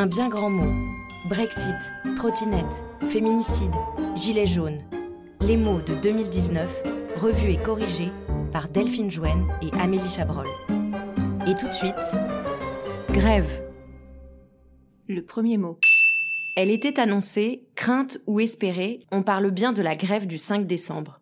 Un 0.00 0.06
bien 0.06 0.28
grand 0.28 0.48
mot. 0.48 0.94
Brexit, 1.28 1.74
trottinette, 2.14 2.84
féminicide, 3.08 3.74
gilet 4.14 4.46
jaune. 4.46 4.78
Les 5.40 5.56
mots 5.56 5.80
de 5.80 5.96
2019, 5.96 6.84
revus 7.16 7.50
et 7.50 7.56
corrigés 7.56 8.12
par 8.52 8.68
Delphine 8.68 9.10
Jouen 9.10 9.48
et 9.60 9.72
Amélie 9.72 10.08
Chabrol. 10.08 10.46
Et 11.48 11.56
tout 11.56 11.66
de 11.66 11.72
suite, 11.72 11.96
grève. 13.10 13.50
Le 15.08 15.24
premier 15.24 15.58
mot. 15.58 15.80
Elle 16.54 16.70
était 16.70 17.00
annoncée, 17.00 17.66
crainte 17.74 18.18
ou 18.28 18.38
espérée, 18.38 19.00
on 19.10 19.24
parle 19.24 19.50
bien 19.50 19.72
de 19.72 19.82
la 19.82 19.96
grève 19.96 20.28
du 20.28 20.38
5 20.38 20.64
décembre. 20.64 21.18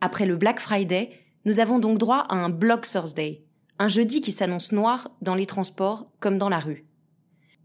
Après 0.00 0.24
le 0.24 0.36
Black 0.36 0.60
Friday, 0.60 1.10
nous 1.44 1.60
avons 1.60 1.78
donc 1.78 1.98
droit 1.98 2.24
à 2.30 2.36
un 2.36 2.48
Block 2.48 2.88
Thursday, 2.88 3.44
un 3.78 3.88
jeudi 3.88 4.22
qui 4.22 4.32
s'annonce 4.32 4.72
noir 4.72 5.10
dans 5.20 5.34
les 5.34 5.44
transports 5.44 6.06
comme 6.20 6.38
dans 6.38 6.48
la 6.48 6.60
rue. 6.60 6.86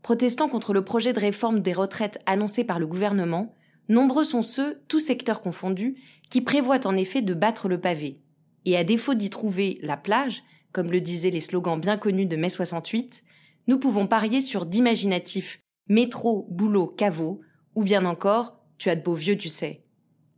Protestant 0.01 0.47
contre 0.47 0.73
le 0.73 0.83
projet 0.83 1.13
de 1.13 1.19
réforme 1.19 1.59
des 1.59 1.73
retraites 1.73 2.19
annoncé 2.25 2.63
par 2.63 2.79
le 2.79 2.87
gouvernement, 2.87 3.55
nombreux 3.89 4.23
sont 4.23 4.43
ceux, 4.43 4.81
tous 4.87 4.99
secteurs 4.99 5.41
confondus, 5.41 5.95
qui 6.29 6.41
prévoient 6.41 6.87
en 6.87 6.95
effet 6.95 7.21
de 7.21 7.33
battre 7.33 7.67
le 7.67 7.81
pavé. 7.81 8.21
Et 8.65 8.77
à 8.77 8.83
défaut 8.83 9.13
d'y 9.13 9.29
trouver 9.29 9.79
la 9.81 9.97
plage, 9.97 10.43
comme 10.71 10.91
le 10.91 11.01
disaient 11.01 11.31
les 11.31 11.41
slogans 11.41 11.79
bien 11.79 11.97
connus 11.97 12.27
de 12.27 12.35
mai 12.35 12.49
68, 12.49 13.23
nous 13.67 13.79
pouvons 13.79 14.07
parier 14.07 14.41
sur 14.41 14.65
d'imaginatifs 14.65 15.59
métro, 15.89 16.47
boulot, 16.51 16.87
caveau, 16.87 17.41
ou 17.75 17.83
bien 17.83 18.05
encore, 18.05 18.59
tu 18.77 18.89
as 18.89 18.95
de 18.95 19.01
beaux 19.01 19.15
vieux, 19.15 19.37
tu 19.37 19.49
sais. 19.49 19.83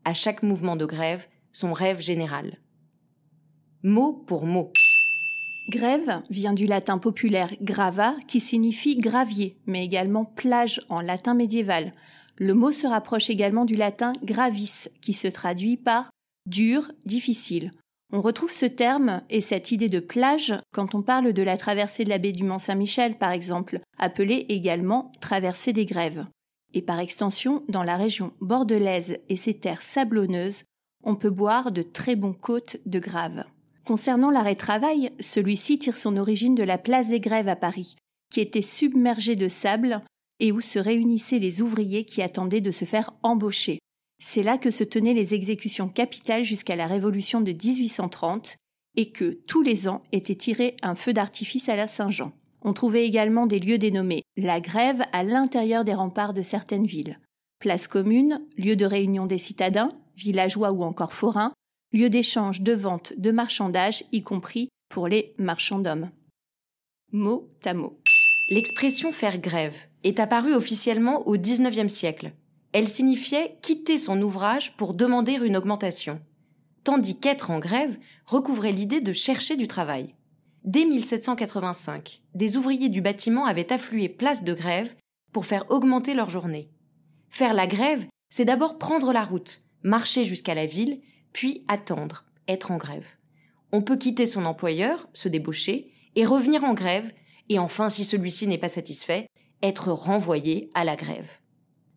À 0.06 0.14
chaque 0.14 0.42
mouvement 0.42 0.76
de 0.76 0.86
grève, 0.86 1.28
son 1.52 1.74
rêve 1.74 2.02
général. 2.02 2.60
Mot 3.84 4.14
pour 4.14 4.46
mot. 4.46 4.72
Grève 5.70 6.22
vient 6.30 6.54
du 6.54 6.66
latin 6.66 6.98
populaire 6.98 7.52
grava 7.62 8.16
qui 8.28 8.40
signifie 8.40 8.98
gravier, 8.98 9.58
mais 9.66 9.86
également 9.86 10.26
plage 10.26 10.82
en 10.90 11.02
latin 11.02 11.34
médiéval. 11.34 11.94
Le 12.38 12.54
mot 12.54 12.72
se 12.72 12.88
rapproche 12.88 13.30
également 13.30 13.66
du 13.66 13.76
latin 13.76 14.14
gravis 14.24 14.90
qui 15.02 15.14
se 15.14 15.28
traduit 15.28 15.78
par 15.78 16.10
dur, 16.48 16.92
difficile. 17.06 17.72
On 18.14 18.22
retrouve 18.22 18.52
ce 18.52 18.66
terme 18.66 19.22
et 19.30 19.40
cette 19.40 19.72
idée 19.72 19.88
de 19.88 20.00
plage 20.00 20.54
quand 20.74 20.96
on 20.96 21.02
parle 21.02 21.32
de 21.32 21.44
la 21.44 21.58
traversée 21.58 22.04
de 22.04 22.10
la 22.10 22.18
baie 22.18 22.34
du 22.34 22.44
Mont-Saint-Michel 22.44 23.18
par 23.18 23.32
exemple, 23.32 23.80
appelée 23.98 24.46
également 24.50 25.12
traversée 25.22 25.72
des 25.72 25.86
grèves. 25.86 26.26
Et 26.74 26.82
par 26.82 27.00
extension, 27.00 27.64
dans 27.70 27.84
la 27.84 27.96
région 27.96 28.34
bordelaise 28.42 29.20
et 29.30 29.38
ses 29.38 29.54
terres 29.54 29.82
sablonneuses, 29.82 30.64
on 31.04 31.16
peut 31.16 31.30
boire 31.30 31.72
de 31.72 31.82
très 31.82 32.16
bons 32.16 32.34
côtes 32.34 32.78
de 32.86 33.00
graves. 33.00 33.46
Concernant 33.86 34.30
l'arrêt 34.30 34.56
travail, 34.56 35.12
celui-ci 35.20 35.80
tire 35.80 35.98
son 35.98 36.18
origine 36.18 36.56
de 36.56 36.64
la 36.64 36.78
place 36.78 37.08
des 37.08 37.20
grèves 37.20 37.48
à 37.48 37.56
Paris, 37.56 37.96
qui 38.32 38.40
était 38.40 38.62
submergée 38.62 39.36
de 39.36 39.48
sable 39.48 40.02
et 40.40 40.52
où 40.52 40.62
se 40.62 40.80
réunissaient 40.80 41.40
les 41.40 41.62
ouvriers 41.62 42.06
qui 42.06 42.22
attendaient 42.22 42.62
de 42.62 42.72
se 42.72 42.86
faire 42.86 43.14
embaucher. 43.24 43.80
C'est 44.20 44.44
là 44.44 44.58
que 44.58 44.70
se 44.70 44.84
tenaient 44.84 45.14
les 45.14 45.34
exécutions 45.34 45.90
capitales 45.90 46.44
jusqu'à 46.44 46.76
la 46.76 46.88
Révolution 46.88 47.42
de 47.42 47.52
1830 47.52 48.56
et 48.96 49.12
que, 49.12 49.40
tous 49.48 49.64
les 49.64 49.88
ans, 49.88 50.04
était 50.12 50.36
tiré 50.36 50.76
un 50.84 50.96
feu 50.96 51.14
d'artifice 51.14 51.70
à 51.70 51.76
la 51.76 51.88
Saint-Jean. 51.88 52.34
On 52.62 52.74
trouvait 52.74 53.06
également 53.06 53.48
des 53.48 53.60
lieux 53.60 53.80
dénommés 53.80 54.24
la 54.38 54.62
grève 54.62 55.02
à 55.12 55.24
l'intérieur 55.24 55.84
des 55.84 55.96
remparts 55.96 56.34
de 56.34 56.44
certaines 56.44 56.86
villes. 56.86 57.20
Place 57.60 57.88
commune, 57.88 58.42
lieu 58.58 58.76
de 58.76 58.86
réunion 58.86 59.26
des 59.26 59.40
citadins, 59.40 59.92
villageois 60.16 60.72
ou 60.72 60.84
encore 60.84 61.14
forains, 61.14 61.54
lieu 61.94 62.10
d'échange, 62.10 62.62
de 62.62 62.74
vente, 62.74 63.14
de 63.18 63.32
marchandage, 63.32 64.04
y 64.12 64.22
compris 64.22 64.70
pour 64.90 65.08
les 65.08 65.34
marchands 65.38 65.80
d'hommes. 65.80 66.10
Mot 67.12 67.50
à 67.66 67.74
mot. 67.74 68.00
L'expression 68.50 69.12
faire 69.12 69.40
grève 69.40 69.76
est 70.04 70.20
apparue 70.20 70.54
officiellement 70.54 71.28
au 71.28 71.38
XIXe 71.38 71.92
siècle. 71.92 72.32
Elle 72.74 72.88
signifiait 72.88 73.58
quitter 73.62 73.98
son 73.98 74.22
ouvrage 74.22 74.76
pour 74.78 74.94
demander 74.94 75.34
une 75.34 75.58
augmentation, 75.58 76.22
tandis 76.84 77.18
qu'être 77.20 77.52
en 77.52 77.60
grève 77.60 77.98
recouvrait 78.26 78.72
l'idée 78.72 79.02
de 79.02 79.12
chercher 79.12 79.58
du 79.58 79.68
travail. 79.68 80.16
Dès 80.64 80.86
1785, 80.86 82.22
des 82.34 82.56
ouvriers 82.56 82.90
du 82.90 83.02
bâtiment 83.02 83.46
avaient 83.46 83.74
afflué 83.74 84.08
place 84.08 84.44
de 84.44 84.54
grève 84.54 84.96
pour 85.34 85.46
faire 85.46 85.70
augmenter 85.70 86.14
leur 86.14 86.30
journée. 86.30 86.70
Faire 87.30 87.54
la 87.54 87.68
grève, 87.68 88.06
c'est 88.30 88.46
d'abord 88.46 88.78
prendre 88.78 89.12
la 89.12 89.24
route, 89.24 89.64
marcher 89.84 90.24
jusqu'à 90.24 90.56
la 90.56 90.66
ville 90.66 91.02
puis 91.34 91.64
attendre, 91.68 92.26
être 92.48 92.72
en 92.72 92.78
grève. 92.78 93.08
On 93.72 93.82
peut 93.82 93.98
quitter 93.98 94.26
son 94.26 94.46
employeur, 94.46 95.08
se 95.14 95.30
débaucher, 95.30 95.92
et 96.16 96.26
revenir 96.26 96.64
en 96.64 96.74
grève, 96.74 97.12
et 97.50 97.60
enfin, 97.60 97.90
si 97.90 98.04
celui-ci 98.04 98.48
n'est 98.48 98.58
pas 98.58 98.70
satisfait, 98.70 99.28
être 99.62 99.92
renvoyé 99.92 100.70
à 100.74 100.84
la 100.84 100.96
grève. 100.96 101.30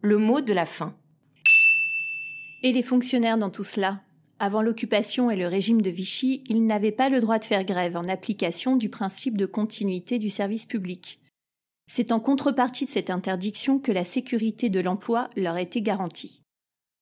Le 0.01 0.19
mot 0.19 0.41
de 0.41 0.53
la 0.53 0.67
fin. 0.67 0.97
Et 2.63 2.73
les 2.73 2.83
fonctionnaires 2.83 3.39
dans 3.39 3.51
tout 3.51 3.65
cela? 3.65 4.03
Avant 4.39 4.63
l'occupation 4.63 5.31
et 5.31 5.37
le 5.37 5.47
régime 5.47 5.81
de 5.81 5.91
Vichy, 5.91 6.45
ils 6.49 6.67
n'avaient 6.67 6.93
pas 6.93 7.09
le 7.09 7.21
droit 7.21 7.39
de 7.39 7.45
faire 7.45 7.65
grève 7.65 7.97
en 7.97 8.09
application 8.09 8.77
du 8.77 8.89
principe 8.89 9.37
de 9.37 9.47
continuité 9.47 10.19
du 10.19 10.29
service 10.29 10.67
public. 10.67 11.21
C'est 11.87 12.13
en 12.13 12.21
contrepartie 12.21 12.85
de 12.85 12.91
cette 12.91 13.11
interdiction 13.11 13.79
que 13.79 13.93
la 13.93 14.05
sécurité 14.05 14.71
de 14.71 14.81
l'emploi 14.81 15.29
leur 15.37 15.57
était 15.57 15.83
garantie. 15.83 16.44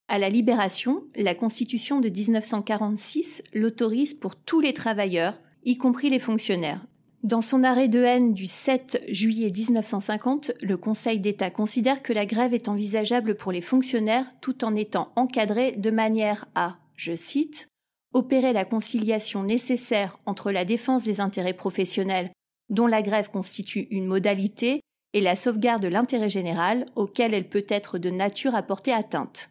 À 0.08 0.18
la 0.18 0.28
Libération, 0.28 1.04
la 1.16 1.34
Constitution 1.34 2.00
de 2.00 2.08
1946 2.08 3.44
l'autorise 3.54 4.14
pour 4.14 4.36
tous 4.36 4.60
les 4.60 4.72
travailleurs, 4.72 5.38
y 5.64 5.78
compris 5.78 6.10
les 6.10 6.18
fonctionnaires. 6.18 6.84
Dans 7.22 7.40
son 7.40 7.62
arrêt 7.62 7.88
de 7.88 8.02
haine 8.02 8.34
du 8.34 8.46
7 8.46 9.04
juillet 9.08 9.50
1950, 9.50 10.52
le 10.60 10.76
Conseil 10.76 11.20
d'État 11.20 11.50
considère 11.50 12.02
que 12.02 12.12
la 12.12 12.26
grève 12.26 12.52
est 12.52 12.68
envisageable 12.68 13.36
pour 13.36 13.52
les 13.52 13.60
fonctionnaires 13.60 14.26
tout 14.40 14.64
en 14.64 14.74
étant 14.74 15.12
encadrée 15.14 15.76
de 15.76 15.90
manière 15.90 16.46
à, 16.56 16.78
je 16.96 17.14
cite, 17.14 17.68
opérer 18.12 18.52
la 18.52 18.64
conciliation 18.64 19.44
nécessaire 19.44 20.18
entre 20.26 20.50
la 20.50 20.64
défense 20.64 21.04
des 21.04 21.20
intérêts 21.20 21.54
professionnels, 21.54 22.32
dont 22.70 22.88
la 22.88 23.02
grève 23.02 23.30
constitue 23.30 23.86
une 23.90 24.06
modalité, 24.06 24.80
et 25.14 25.20
la 25.20 25.36
sauvegarde 25.36 25.82
de 25.82 25.88
l'intérêt 25.88 26.30
général, 26.30 26.86
auquel 26.96 27.34
elle 27.34 27.48
peut 27.48 27.66
être 27.68 27.98
de 27.98 28.10
nature 28.10 28.54
à 28.54 28.62
porter 28.62 28.92
atteinte 28.92 29.50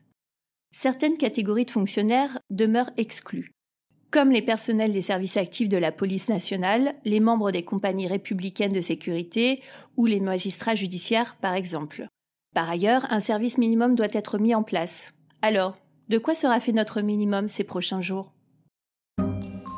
certaines 0.71 1.17
catégories 1.17 1.65
de 1.65 1.71
fonctionnaires 1.71 2.39
demeurent 2.49 2.91
exclues, 2.97 3.51
comme 4.09 4.29
les 4.29 4.41
personnels 4.41 4.93
des 4.93 5.01
services 5.01 5.37
actifs 5.37 5.69
de 5.69 5.77
la 5.77 5.91
police 5.91 6.29
nationale, 6.29 6.95
les 7.05 7.19
membres 7.19 7.51
des 7.51 7.63
compagnies 7.63 8.07
républicaines 8.07 8.73
de 8.73 8.81
sécurité 8.81 9.61
ou 9.97 10.05
les 10.05 10.19
magistrats 10.19 10.75
judiciaires, 10.75 11.37
par 11.41 11.53
exemple. 11.53 12.07
Par 12.53 12.69
ailleurs, 12.69 13.05
un 13.09 13.21
service 13.21 13.57
minimum 13.57 13.95
doit 13.95 14.07
être 14.11 14.37
mis 14.37 14.53
en 14.53 14.63
place. 14.63 15.13
Alors, 15.41 15.77
de 16.09 16.17
quoi 16.17 16.35
sera 16.35 16.59
fait 16.59 16.73
notre 16.73 17.01
minimum 17.01 17.47
ces 17.47 17.63
prochains 17.63 18.01
jours? 18.01 18.33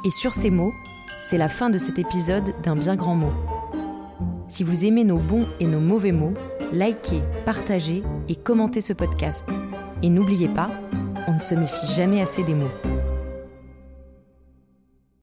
Et 0.05 0.09
sur 0.09 0.33
ces 0.33 0.49
mots, 0.49 0.73
c'est 1.23 1.37
la 1.37 1.49
fin 1.49 1.69
de 1.69 1.77
cet 1.77 1.99
épisode 1.99 2.59
d'un 2.63 2.75
bien 2.75 2.95
grand 2.95 3.15
mot. 3.15 3.31
Si 4.47 4.63
vous 4.63 4.85
aimez 4.85 5.03
nos 5.03 5.19
bons 5.19 5.47
et 5.59 5.65
nos 5.65 5.79
mauvais 5.79 6.11
mots, 6.11 6.33
likez, 6.71 7.21
partagez 7.45 8.03
et 8.27 8.35
commentez 8.35 8.81
ce 8.81 8.93
podcast. 8.93 9.47
Et 10.03 10.09
n'oubliez 10.09 10.49
pas, 10.49 10.69
on 11.27 11.35
ne 11.35 11.39
se 11.39 11.55
méfie 11.55 11.87
jamais 11.93 12.21
assez 12.21 12.43
des 12.43 12.53
mots. 12.53 12.92